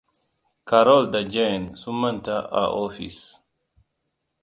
Carol 0.69 1.03
da 1.13 1.21
Jane 1.33 1.67
sun 1.81 1.97
manta 2.01 2.37
a 2.61 2.63
ofis. 2.85 3.19